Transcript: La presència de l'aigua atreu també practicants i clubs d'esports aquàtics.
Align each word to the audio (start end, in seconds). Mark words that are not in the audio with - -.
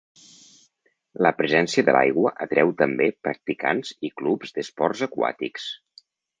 La 1.25 1.31
presència 1.41 1.83
de 1.89 1.95
l'aigua 1.97 2.33
atreu 2.47 2.73
també 2.81 3.11
practicants 3.29 3.95
i 4.11 4.15
clubs 4.23 4.59
d'esports 4.59 5.09
aquàtics. 5.11 5.73